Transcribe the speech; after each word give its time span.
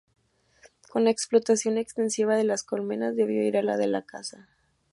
Con 0.89 1.03
la 1.03 1.11
explotación 1.11 1.77
extensiva 1.77 2.33
de 2.35 2.43
las 2.43 2.63
colmenas 2.63 3.15
debió 3.15 3.43
ir 3.43 3.63
la 3.63 3.77
de 3.77 3.85
la 3.85 4.01
caza. 4.01 4.49